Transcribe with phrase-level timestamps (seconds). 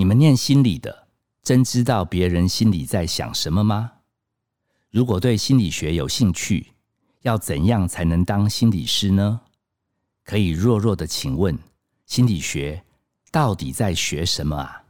[0.00, 1.08] 你们念心理的，
[1.42, 3.92] 真知道别人心里在想什么吗？
[4.90, 6.68] 如果对心理学有兴趣，
[7.20, 9.42] 要怎样才能当心理师呢？
[10.24, 11.58] 可以弱弱的请问，
[12.06, 12.82] 心理学
[13.30, 14.82] 到底在学什么啊？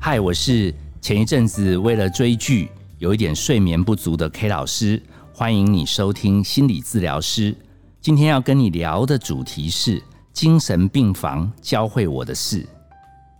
[0.00, 5.02] 嗨，我是前一阵子为了追剧有一点睡眠不足的 K 老师，
[5.34, 7.54] 欢迎你收听心理治疗师。
[8.00, 10.02] 今天要跟你聊的主题是
[10.36, 12.66] 精神病房教会我的事。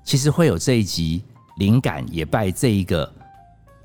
[0.02, 1.22] 其实会有这一集
[1.58, 3.12] 灵感，也拜这一个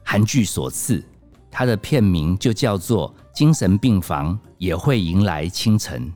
[0.01, 1.03] 韩剧所赐。
[1.51, 6.07] 它的片名就叫做《精神病房也会迎来清晨》。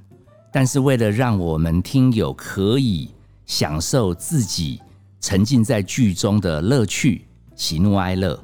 [0.54, 3.14] 但是为了让我们听友可以
[3.46, 4.82] 享受自己。
[5.20, 8.40] 沉浸在剧中的乐趣、喜怒哀乐，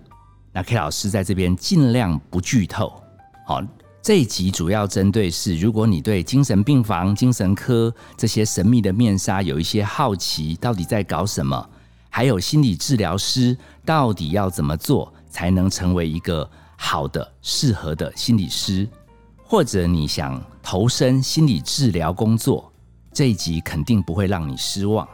[0.52, 2.92] 那 K 老师在这边尽量不剧透。
[3.46, 3.62] 好，
[4.04, 11.70] 这一集主要针对是，如果你对精神病房、精神科这些神秘的面纱有一些好奇，到底在搞什么？
[12.10, 18.90] 还有心理治疗师到底要怎么做才能成为一个好的、适合的心理师？
[19.44, 22.74] 或者你想投身心理治疗工作，
[23.14, 25.08] 这一集肯定不会让你失望。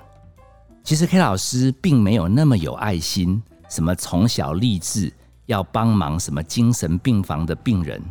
[0.81, 5.11] 其实 K 老师并没有那么有爱心，什么从小立志
[5.45, 8.01] 要帮忙什么精神病房的病人，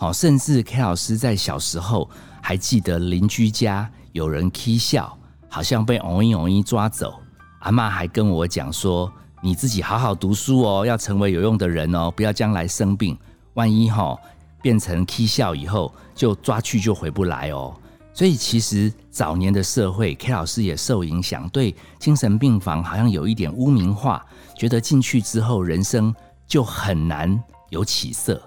[0.00, 2.08] 好，甚至 K 老师在小时候
[2.40, 5.18] 还记得邻居家有人踢笑，
[5.48, 7.18] 好像被偶一偶一抓走，
[7.58, 13.18] 阿妈还跟我讲说，你自己好好读书哦，要成为有用的人哦，不要将来生病，
[13.54, 14.16] 万一哈
[14.62, 17.74] 变成踢笑以后就抓去就回不来哦。
[18.14, 24.24] 所以其实早年的社会，K 老师也受影响，对精神病房好像有一点污名化，
[24.56, 26.14] 觉得进去之后人生
[26.46, 28.40] 就很难有起色。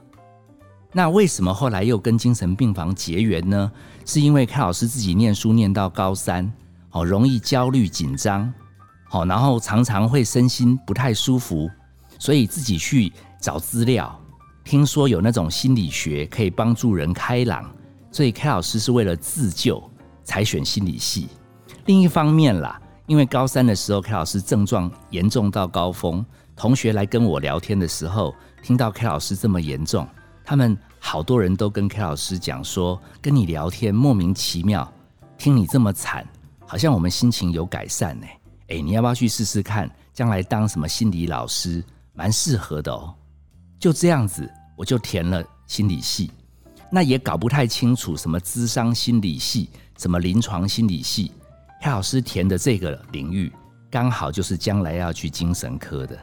[0.93, 3.71] 那为什么后来又跟精神病房结缘呢？
[4.05, 6.51] 是因为 K 老师自己念书念到高三，
[6.89, 8.53] 好容易焦虑紧张，
[9.07, 11.69] 好然后常常会身心不太舒服，
[12.19, 14.19] 所以自己去找资料，
[14.65, 17.71] 听说有那种心理学可以帮助人开朗。
[18.11, 19.81] 所以 K 老师是为了自救
[20.25, 21.29] 才选心理系。
[21.85, 22.77] 另一方面啦，
[23.07, 30.05] 因为高三的时候 K 老师症状严重到高峰，同学来跟我聊天的时候，听到 K 老师这么严重，
[30.43, 34.91] 他们好多人都跟 K 老师讲说，跟你聊天莫名其妙，
[35.37, 36.27] 听你这么惨，
[36.65, 38.27] 好像我们心情有改善呢。
[38.67, 43.13] 哎，你要不要去试试看，将来当什么心理老师，蛮适合的哦。
[43.79, 46.31] 就这样子，我就填了心理系。
[46.91, 51.31] 那也搞不太清楚什么智商心理系，什么临床心理系，
[51.81, 53.51] 黑老师填的这个领域，
[53.89, 56.17] 刚好就是将来要去精神科的。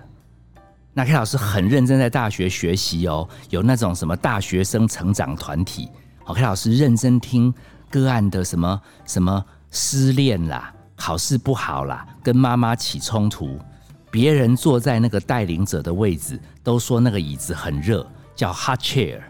[0.98, 5.88] 那 K 老师很认真在大学学习哦，有那种什么大学生成长团体，
[6.24, 7.54] 好，K 老师认真听
[7.88, 13.60] 个案的什么什么失恋啦，考试不好啦，跟妈妈起冲突，
[14.10, 18.04] 别人坐在那个带领者的位置，都说那个椅子很热，
[18.34, 19.20] 叫 hot chair。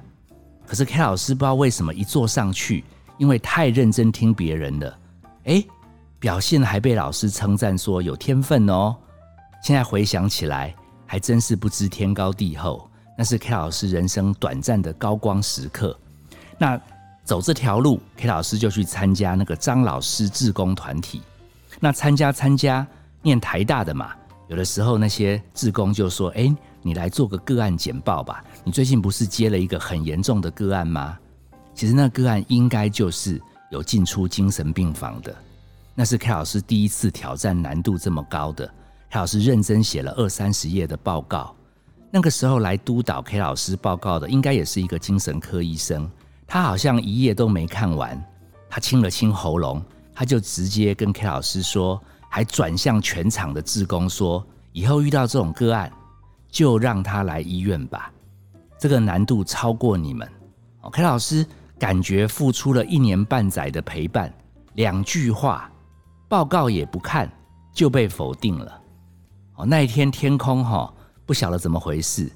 [0.67, 2.83] 可是 K 老师不知道为什么一坐上去，
[3.19, 4.99] 因为太认真听别人了，
[5.45, 5.63] 哎，
[6.19, 8.97] 表现还被老师称赞说有天分哦。
[9.63, 10.75] 现在回想起来，
[11.09, 12.89] 还真是不知天高地厚。
[13.17, 15.99] 那是 K 老师人生短暂的高光时刻。
[16.57, 16.81] 那
[17.25, 21.23] 走这条路，K 老师就去参加那个张老师志工团体。
[21.81, 22.87] 那参加参加，
[23.23, 24.13] 念台大的嘛，
[24.47, 28.43] 有的时候那些志工就说：“哎。”你来做个个案简报吧。
[28.63, 31.19] 你最近不是接了一个很严重的个案吗？
[31.75, 33.39] 其实那个案应该就是
[33.73, 35.35] 有进出精神病房的。
[35.93, 38.73] 那是 K 老师第一次挑战难度这么高的。
[39.11, 41.55] K 老师认真写了二三十页的报告。
[42.11, 46.11] 那个时候来督导 K 老师报告的，应该也是一个精神科医生。
[46.47, 48.23] 他好像一页都没看完，
[48.69, 49.83] 他清了清喉咙，
[50.15, 55.93] 他就直接跟 K 老师说，还转向全场的志工说：以后遇到这种个案。
[56.51, 58.11] 就让他来医院吧，
[58.79, 60.27] 这个难度超过你们。
[60.81, 61.45] 哦 K 老师
[61.79, 64.33] 感觉付出了一年半载的陪伴，
[64.73, 65.71] 两句话
[66.27, 67.31] 报告也不看
[67.75, 68.78] 就被否定了。
[69.59, 70.93] 哦，那一天天空哈
[71.27, 72.31] 不晓得怎么回事，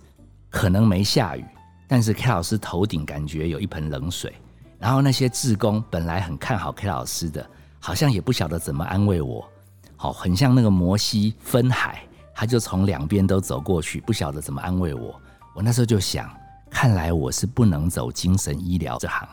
[0.51, 1.45] 可能没下雨，
[1.87, 4.35] 但是 K 老师头顶感觉有一盆冷水。
[4.77, 7.49] 然后那些志工本来很看好 K 老师的，
[7.79, 9.49] 好像也不晓得怎么安慰我。
[9.95, 12.03] 好，很像那个摩西分海。
[12.35, 15.15] 他就从两边都走过去，不晓得怎么安慰我。
[15.55, 16.29] 我那时候就想，
[16.71, 19.29] 看来我是不能走精神医疗这行，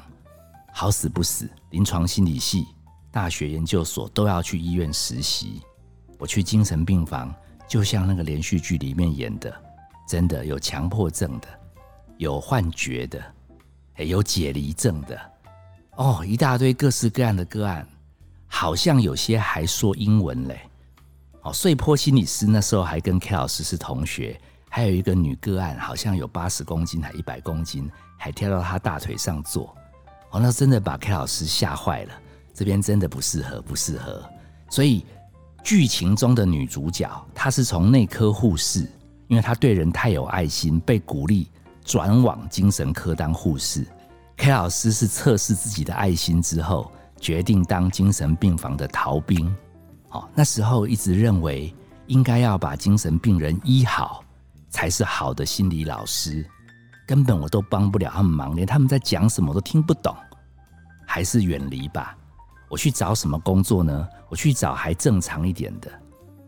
[0.74, 2.68] 好死不死，临床心理系、
[3.10, 5.62] 大学研究所都要去医院实习。
[6.20, 7.34] 我去精神病房，
[7.70, 9.54] 就像那个连续剧里面演的，
[10.08, 11.48] 真的有强迫症的，
[12.18, 13.24] 有幻觉的，
[13.98, 15.20] 有解离症的，
[15.96, 17.88] 哦，一大堆各式各样的个案，
[18.48, 20.60] 好像有些还说英文嘞。
[21.44, 24.38] 哦，碎坡心理师那时候还跟 K 老师是同学，
[24.68, 29.74] 还有一个女个案，好像有八十公斤还一百公斤，还跳到他大腿上坐。
[30.32, 32.14] 哦，那真的把 K 老师吓坏了。
[32.52, 34.22] 这边真的不适合，不适合。
[34.70, 35.06] 所以
[35.64, 38.82] 剧情中的女主角，她是从内科护士，
[39.28, 41.48] 因为她对人太有爱心，被鼓励
[41.84, 43.86] 转往精神科当护士。
[44.38, 49.54] K 老师是测试自己的爱心之后，决定当精神病房的逃兵。
[50.12, 51.74] 哦，那时候一直认为
[52.08, 54.24] 应该要把精神病人医好，
[54.70, 56.46] 才是好的心理老师。
[57.06, 60.16] 根本我都帮不了他们忙，连他们在讲什么都听不懂，
[61.06, 62.16] 还是远离吧。
[62.70, 64.08] 我去找什么工作呢？
[64.30, 65.92] 我去找还正常一点的，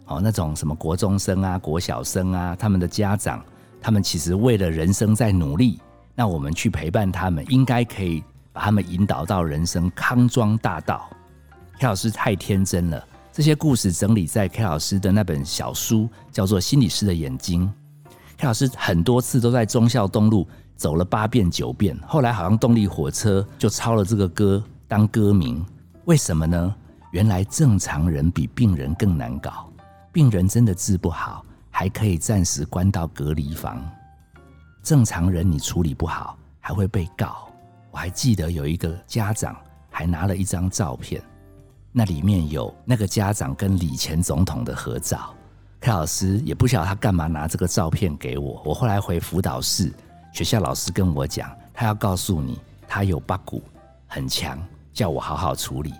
[0.06, 3.44] 哦，那种什么国中生啊、国小生啊，他们的家长，
[3.82, 5.82] 他们其实为了人生在努力，
[6.14, 8.24] 那我们去陪伴他们，应该可以
[8.54, 11.10] 把他们引导到人生康庄大道。
[11.80, 13.04] K 老师太天真了，
[13.34, 17.68] 这些故事整理在 K 老师的那本小书，叫做《心理师的眼睛》。
[18.38, 25.66] K 老师很多次都在忠孝东路走了八遍九遍，后来好像动力火车就抄了这个歌当歌名。
[26.06, 26.76] 为什么呢？
[27.12, 29.70] 原来正常人比病人更难搞，
[30.12, 33.80] 病人真的治不好，还可以暂时关到隔离房。
[34.82, 37.48] 正常人你处理不好，还会被告。
[37.92, 39.56] 我还记得有一个家长
[39.92, 41.22] 还拿了一张照片，
[41.92, 45.36] 那里面有那个家长跟李前总统的合照。
[45.82, 48.60] K 老师也不晓得他干嘛拿这个照片给我。
[48.66, 49.94] 我后来回辅导室，
[50.34, 53.62] 学校老师跟我讲，他要告诉你他有八股
[54.08, 54.60] 很强。
[54.94, 55.94] 叫我好好处理。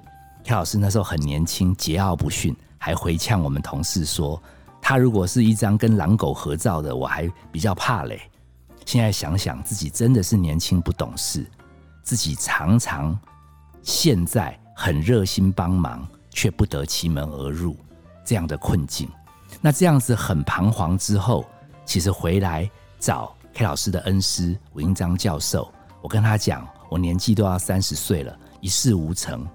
[0.44, 4.42] K 老师那时候很年轻，桀骜不驯，还回呛我们同事说
[4.82, 8.22] ：“他如果是一张跟狼狗合照的，我还比较怕嘞。”
[8.86, 11.46] 现在想想，自己真的是年轻不懂事，
[12.02, 13.18] 自己常常
[13.84, 17.78] 现在很热心帮忙，却不得其门而入
[18.26, 19.08] 这样的困境。
[19.62, 21.46] 那这样子很彷徨之后，
[21.86, 25.72] 其实回来找 K 老师的恩师吴英章教授，
[26.02, 28.36] 我跟他讲，我年纪都要三十岁了。
[28.62, 29.46] 一事无成，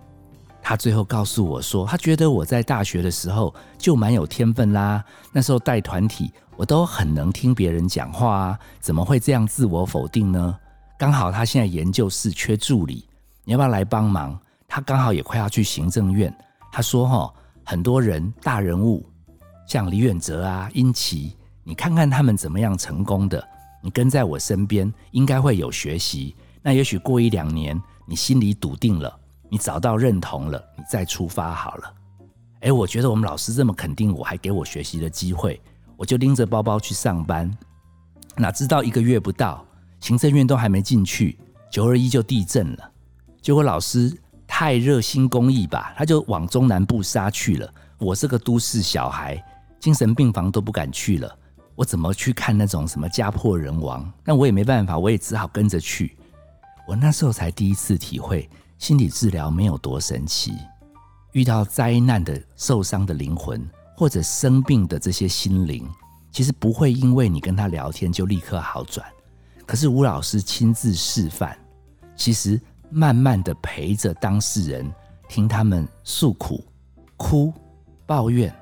[0.60, 5.02] 他最后告诉我说，他觉得我在大学的时候就蛮有天分啦。
[5.32, 10.58] 那时候带团体，我都很能听别人讲话啊，怎么会这样自我否定呢？
[10.98, 13.08] 刚好他现在研究室缺助理，
[13.44, 14.38] 你要不要来帮忙？
[14.66, 16.36] 他刚好也快要去行政院。
[16.72, 17.32] 他说：“哈，
[17.64, 19.08] 很多人大人物，
[19.68, 23.42] 像李远哲啊、殷琦，你看看他们怎么样成功的，
[23.80, 26.34] 你跟在我身边，应该会有学习。
[26.60, 29.14] 那也许过一两年。”你心里笃定了，
[29.48, 31.94] 你找到认同了，你再出发好了。
[32.60, 35.60] 哎，我觉得我们老师这么肯定我，还给我学习的机会，
[35.96, 37.50] 我就拎着包包去上班。
[38.36, 39.64] 哪知道一个月不到，
[40.00, 41.38] 行政院都还没进去，
[41.70, 42.90] 九二一就地震了。
[43.42, 44.16] 结果老师
[44.46, 47.72] 太热心公益吧，他就往中南部杀去了。
[47.98, 49.42] 我这个都市小孩，
[49.80, 51.38] 精神病房都不敢去了，
[51.74, 54.12] 我怎么去看那种什么家破人亡？
[54.24, 56.16] 那我也没办法，我也只好跟着去。
[56.86, 58.48] 我那时候才第一次体会
[58.78, 60.54] 心理治疗没有多神奇。
[61.32, 65.86] 遇到灾难的受伤的灵魂，或者生病的这些心灵，
[66.30, 69.06] 其实不会因为你跟他聊天就立刻好转。
[69.66, 71.58] 可是吴老师亲自示范，
[72.14, 72.58] 其实
[72.88, 74.90] 慢慢的陪着当事人，
[75.28, 76.64] 听他们诉苦、
[77.16, 77.52] 哭、
[78.06, 78.54] 抱怨，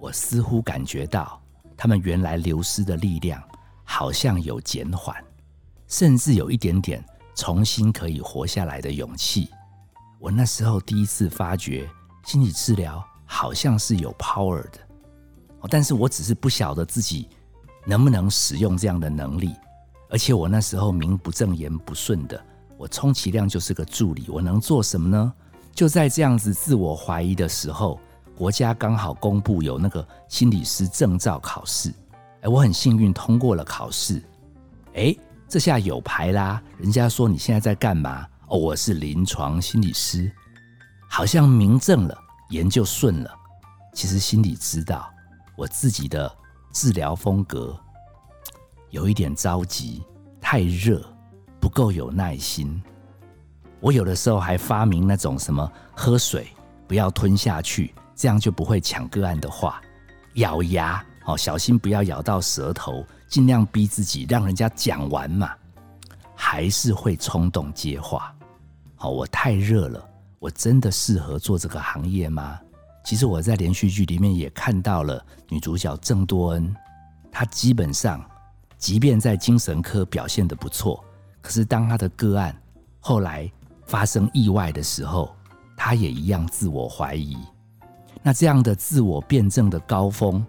[0.00, 1.42] 我似乎感觉到
[1.76, 3.42] 他们原来流失的力量
[3.84, 5.14] 好像有减缓，
[5.88, 7.04] 甚至有一点点。
[7.36, 9.50] 重新可以活下来的勇气，
[10.18, 11.86] 我那时候第一次发觉
[12.24, 14.78] 心理治疗好像是有 power 的，
[15.68, 17.28] 但是我只是不晓得自己
[17.84, 19.54] 能不能使用这样的能力，
[20.08, 22.42] 而且我那时候名不正言不顺的，
[22.78, 25.32] 我充其量就是个助理，我能做什么呢？
[25.74, 28.00] 就在这样子自我怀疑的时候，
[28.34, 31.92] 国家刚好公布有那个心理师证照考试，
[32.40, 34.22] 哎，我很幸运通过了考试，
[34.94, 35.14] 哎。
[35.48, 36.60] 这下有牌啦！
[36.76, 38.26] 人家说你现在在干嘛？
[38.48, 40.30] 哦，我是临床心理师，
[41.08, 42.18] 好像明证了，
[42.50, 43.30] 研究顺了。
[43.94, 45.08] 其实心里知道，
[45.56, 46.30] 我自己的
[46.72, 47.78] 治疗风格
[48.90, 50.02] 有一点着急，
[50.40, 51.00] 太热，
[51.60, 52.82] 不够有耐心。
[53.78, 56.48] 我有的时候还发明那种什么喝水
[56.88, 59.80] 不要吞下去，这样就不会抢个案的话，
[60.34, 63.06] 咬牙哦，小心不要咬到舌头。
[63.28, 65.50] 尽量逼自己，让人家讲完嘛，
[66.34, 68.34] 还是会冲动接话。
[68.94, 72.58] 好，我太热了，我真的适合做这个行业吗？
[73.04, 76.74] 其实我在连续剧里面也看到了女主角郑多恩，
[77.30, 78.24] 她基本上，
[78.78, 81.04] 即便在精神科表现的不错，
[81.40, 82.56] 可是当她的个案
[82.98, 83.50] 后来
[83.84, 85.34] 发生意外的时候，
[85.76, 87.36] 她也一样自我怀疑。
[88.22, 90.44] 那这样的自我辩证的高峰，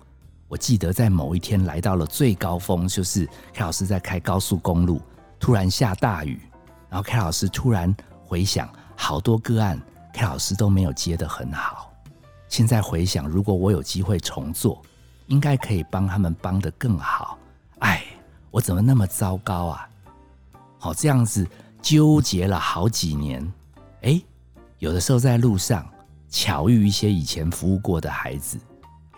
[0.47, 5.01] 我记得在某一天来到了最高峰，就是 K 老师在开高速公路，
[5.39, 6.41] 突然下大雨，
[6.89, 7.93] 然后 K 老师突然
[8.25, 9.81] 回想，好多个案
[10.13, 11.91] K 老师都没有接得很好。
[12.47, 14.81] 现在回想，如果我有机会重做，
[15.25, 17.37] 应该可以帮他们帮得更好。
[17.79, 18.05] 哎，
[18.49, 19.89] 我怎么那么糟糕啊？
[20.79, 21.45] 好，这样子
[21.81, 23.53] 纠结了好几年。
[24.03, 24.21] 哎，
[24.79, 25.85] 有的时候在路上
[26.29, 28.57] 巧遇一些以前服务过的孩子，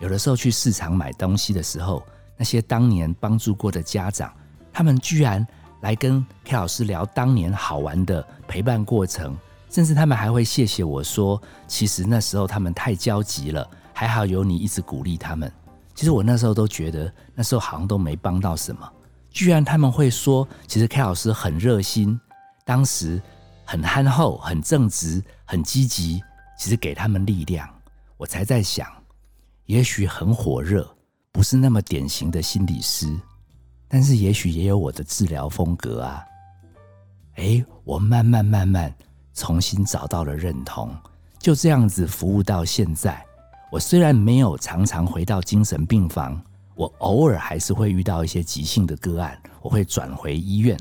[0.00, 2.02] 有的时候去市场买东西的时候，
[2.36, 4.32] 那些当年帮助过的家长，
[4.72, 5.46] 他们居然
[5.82, 9.36] 来跟 K 老师聊当年好玩的陪伴过程。
[9.68, 15.52] 甚至他们还会谢谢我说，其实那时候他们太焦急了，还好有你一直鼓励他们。
[15.94, 18.90] 其实我那时候都觉得，那时候好像都没帮到什么。
[19.30, 22.18] 居然他们会说，其实 K 老师很热心，
[22.64, 23.22] 当时
[23.64, 26.20] 很憨厚、很正直、很积极，
[26.58, 27.68] 其实给他们力量。
[28.16, 28.88] 我才在想，
[29.70, 30.84] 也许很火热，
[31.30, 33.06] 不是那么典型的心理师，
[33.86, 36.24] 但是也许也有我的治疗风格啊。
[37.36, 38.92] 哎，我慢慢慢慢。
[39.32, 40.92] 重新找到了认同，
[41.38, 43.24] 就这样子服务到现在。
[43.70, 46.42] 我虽然没有常常回到精神病房，
[46.74, 50.76] 我偶尔还是会遇到一些急性的个案，我会转回医院。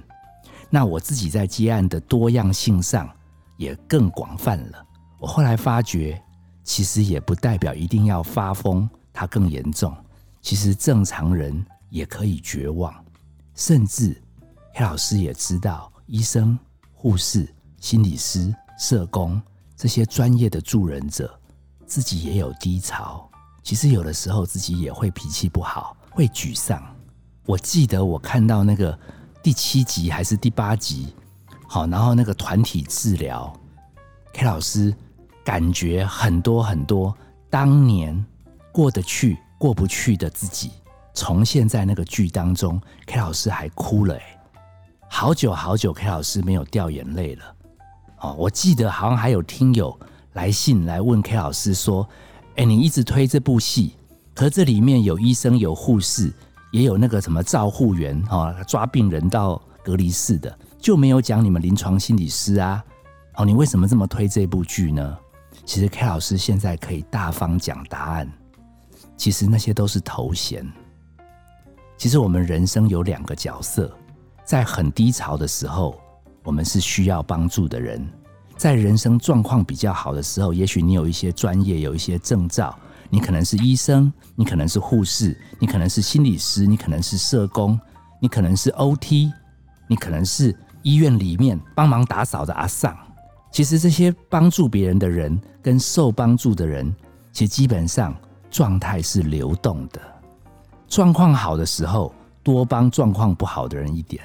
[0.67, 3.08] 那我自己在接案的多样性上
[3.55, 4.84] 也更广泛了。
[5.19, 6.19] 我后来发觉，
[6.70, 9.92] 其实也不代表一定要发疯，它更严重。
[10.40, 12.94] 其实正常人也可以绝望，
[13.56, 14.22] 甚至
[14.76, 16.58] 黑老师也知道，医生、
[16.94, 17.52] 护士。
[17.80, 19.42] 心理师、社工
[19.76, 21.34] 这些专业的助人者，
[21.88, 23.28] 自己也有低潮。
[23.64, 26.84] 其实有的时候自己也会脾气不好，会沮丧。
[27.46, 29.00] 我记得我看到那个
[29.42, 31.16] 第七集还是第八集，
[31.68, 33.52] 好，然后那个团体治疗
[34.34, 34.94] ，K 老师
[35.50, 37.12] 感觉很多很多
[37.50, 38.24] 当年
[38.72, 40.70] 过得去、过不去的自己，
[41.15, 42.79] 重现在那个剧当中。
[43.08, 44.22] K 老师还哭了，哎，
[45.10, 47.44] 好久好久，K 老师没有掉眼泪了。
[48.20, 50.00] 哦，我记得好像还有听友
[50.34, 52.08] 来信来问 K 老师说
[52.58, 53.94] ：“哎，你一直推这部戏，
[54.36, 56.32] 可这里面有医生、有护士，
[56.72, 62.84] 也有那个什么照护员，哈，抓病人到隔离室的，就没有讲你们临床心理师啊？
[63.38, 65.18] 哦，你为什么这么推这部剧呢？”
[65.70, 68.28] 其实 K 老师现在可以大方讲答案，
[69.16, 70.68] 其实那些都是头衔。
[71.96, 73.96] 其实我们人生有两个角色，
[74.44, 75.96] 在很低潮的时候。
[76.44, 78.04] 我们是需要帮助的人，
[78.58, 82.76] 在人生状况比较好的时候，也许你有一些专业，有一些证照，
[83.08, 87.80] 你可能是医生，你可能是护士，你可能是心理师，你可能是社工，
[88.20, 89.32] 你可能是 OT，
[89.86, 92.98] 你可能是医院里面帮忙打扫的阿桑。
[93.51, 96.94] 其实这些帮助别人的人跟受帮助的人，
[97.32, 98.15] 其实基本上
[98.50, 100.00] 状态是流动的。
[100.88, 102.13] 状况好的时候，
[102.44, 104.24] 多帮状况不好的人一点。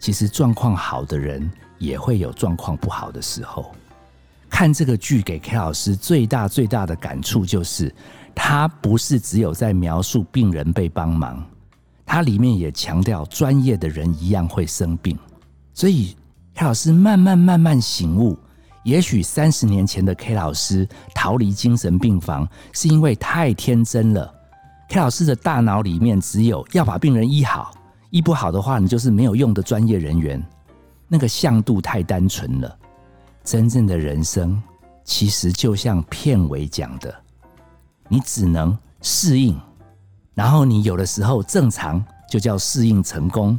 [0.00, 3.74] 其实状况好的人也会有状况不好的时候。
[4.48, 7.94] 看这个剧给 K 老师最大最大的感触就是，
[8.34, 11.44] 他不是只有在描述病人被帮忙，
[12.06, 15.18] 他里面也强调专业的人一样会生病。
[15.74, 16.16] 所以
[16.54, 18.38] K 老师慢慢慢慢醒悟，
[18.88, 24.34] 也许三十年前的 K 老师逃离精神病房是因为太天真了。
[24.88, 27.70] K 老师的大脑里面只有要把病人医好。
[28.08, 30.42] 医不好的话，你就是没有用的专业人员。
[31.06, 32.78] 那个向度太单纯了。
[33.44, 34.58] 真正的人生，
[35.04, 37.14] 其实就像片尾讲的，
[38.08, 39.60] 你只能适应。
[40.32, 43.54] 然后你有的时候正常，就叫适应成功；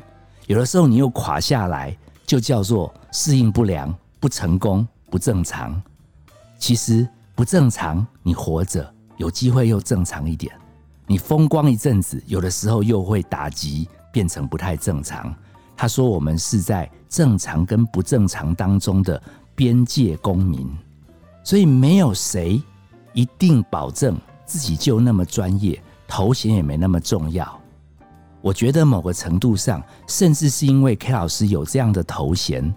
[0.48, 1.96] 有的时候你又垮下来，
[2.26, 5.82] 就叫做适应不良、不成功、不正常。
[6.58, 10.54] 其实不正常，你活着有机会又正常一点。
[11.06, 13.88] 你风光一阵子，有的时候又会打击。
[14.12, 15.32] 变成不太正常。
[15.78, 19.22] 他说：“我们是在正常跟不正常当中的
[19.54, 20.68] 边界公民，
[21.44, 22.60] 所以没有谁
[23.14, 27.56] 一定保证自己就那么专业，头衔也没那么重要。
[28.42, 32.74] 我觉得某个程度上，甚至是因为 K 老师有这样的头衔，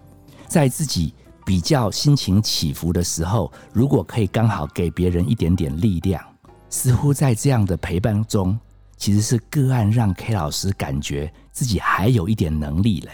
[0.46, 6.22] 在自己比较心情起伏的时候，如果可以刚好给别人一点点力量，
[6.68, 8.58] 似乎在这样的陪伴中。”
[8.98, 13.10] 其实是个案让 K 老师感觉自己还有一点能力嘞，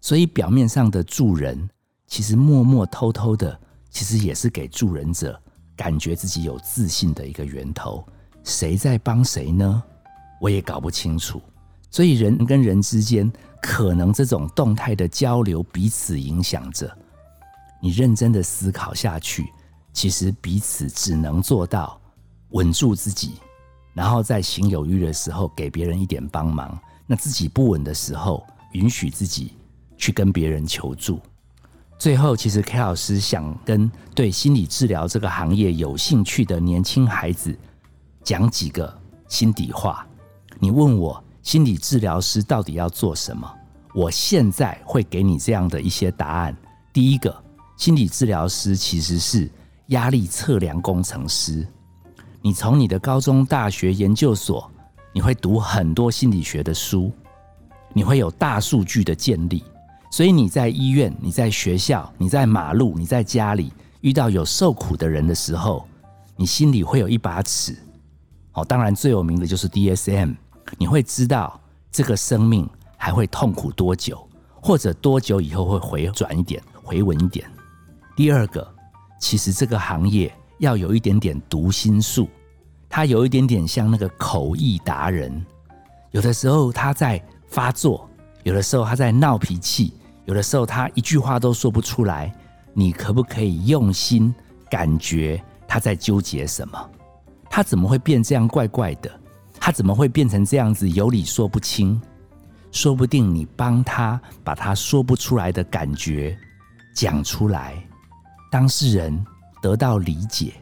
[0.00, 1.70] 所以表面上的助人，
[2.08, 3.56] 其实默默偷偷的，
[3.88, 5.40] 其实也是给助人者
[5.76, 8.04] 感觉自己有自信的一个源头。
[8.42, 9.80] 谁在帮谁呢？
[10.40, 11.40] 我也搞不清楚。
[11.88, 13.30] 所以人跟人之间，
[13.62, 16.98] 可能这种动态的交流彼此影响着。
[17.80, 19.52] 你认真的思考下去，
[19.92, 22.00] 其实彼此只能做到
[22.50, 23.34] 稳住自己，
[23.94, 26.78] 然后在行有余的时候给别人一点帮忙。
[27.06, 29.52] 那自己不稳的时候，允许自己
[29.96, 31.20] 去跟别人求助。
[31.98, 37.58] 最后，其实 K 老师想跟对心理治疗这个行业有兴趣的年轻孩子
[38.22, 40.06] 讲几个心底话。
[40.60, 43.52] 你问我心理治疗师到底要做什么？
[43.94, 46.56] 我现在会给你这样的一些答案。
[46.92, 47.34] 第一个，
[47.78, 49.48] 心理治疗师其实是
[49.86, 51.64] 压力测量工程师。
[52.42, 54.68] 你从你的高中、大学、研究所，
[55.12, 57.12] 你会读很多心理学的书，
[57.92, 59.62] 你会有大数据的建立。
[60.10, 65.86] 所以你在医院、你在学校、你在马路、你在家里遇到有受苦的人的时候，
[66.34, 67.78] 你心里会有一把尺。
[68.54, 70.34] 哦，当然最有名的就是 DSM，
[70.78, 71.60] 你会知道
[71.92, 74.28] 这个生命还会痛苦多久，
[74.60, 77.48] 或者多久以后会回转一点、回稳一点。
[78.18, 78.66] 第二个，
[79.20, 82.28] 其实这个行业要有一点点读心术，
[82.88, 85.46] 它有一点点像那个口译达人，
[86.10, 88.10] 有的时候他在发作，
[88.42, 89.92] 有的时候他在闹脾气。
[90.24, 92.34] 有的时候他一句话都说不出来，
[92.74, 94.34] 你可不可以用心
[94.68, 96.90] 感觉他在纠结什么？
[97.48, 99.08] 他怎么会变这样怪怪的？
[99.60, 102.02] 他怎么会变成这样子有理说不清？
[102.72, 106.36] 说不定你帮他把他说不出来的感觉
[106.92, 107.80] 讲出来，
[108.50, 109.24] 当事人
[109.60, 110.54] 得到理解，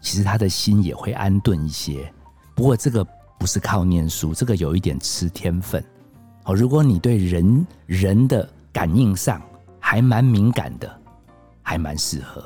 [0.00, 2.12] 其实他的心也会安顿一些。
[2.54, 3.06] 不过这个
[3.38, 5.84] 不是靠念书，这个有一点吃天分。
[6.42, 9.40] 好，如果你对人人的感应上
[9.78, 11.00] 还蛮敏感的，
[11.62, 12.44] 还蛮适合。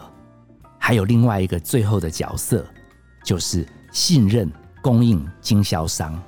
[0.78, 2.66] 还有另外一个最后的角色，
[3.24, 4.50] 就是信任
[4.82, 6.20] 供应经销商。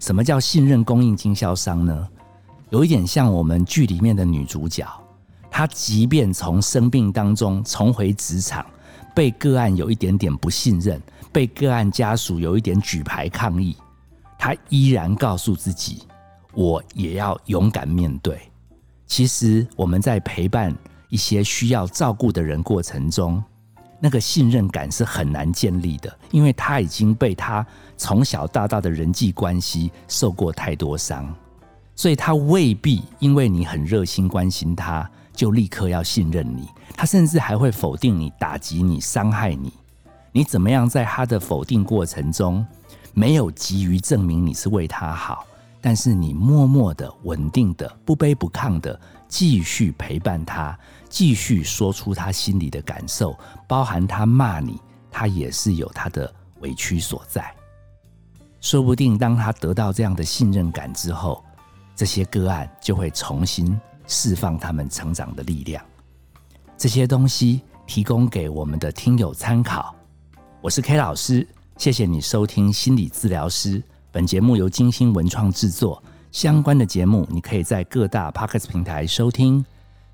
[0.00, 2.08] 什么叫信任供应经销商呢？
[2.70, 4.86] 有一点像我们剧里面的女主角，
[5.50, 8.64] 他即便从生病当中重回职场，
[9.14, 11.00] 被个案有一点点不信任，
[11.32, 13.76] 被个案家属有一点举牌抗议，
[14.38, 16.04] 他依然告诉自己：
[16.54, 18.40] 我也要勇敢面对。
[19.06, 20.74] 其实我们在陪伴
[21.08, 23.42] 一些需要照顾的人过程中，
[23.98, 31.34] 那个信任感是很难建立的，因为他已经被他从小到大的人际关系受过太多伤，
[32.00, 36.66] 所以他未必因为你很热心关心他，就立刻要信任你。
[36.96, 39.70] 他甚至还会否定你、打击你、伤害你。
[40.32, 42.66] 你怎么样在他的否定过程中，
[43.12, 45.44] 没有急于证明你是为他好？
[45.82, 50.74] 但是你默默的、稳定的、不卑不亢的继续陪伴他，
[51.10, 57.54] 继续说出他心里的感受，包含他骂你，他也是有他的委屈所在。
[58.58, 61.44] 说不定当他得到这样的信任感之后，
[62.00, 65.84] 这些个案就会重新释放他们成长的力量。
[66.78, 69.94] 这些东西提供给我们的听友参考。
[70.62, 73.82] 我是 K 老师，谢谢你收听心理治疗师。
[74.10, 79.62] 本节目由金星文创制作，相关的节目你可以在各大 Podcast 平台收听。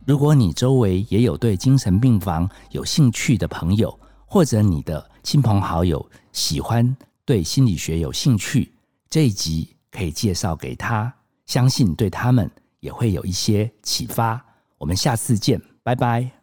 [0.05, 3.97] 如果你周围也有对精神病房有兴趣的朋友，
[4.27, 8.73] 或者你的亲朋好友喜欢对心理学有兴趣，
[9.09, 11.15] 这一集可以介绍给他，
[11.47, 14.45] 相信对他们也会有一些启发。
[14.79, 16.36] 我们下次见，拜拜。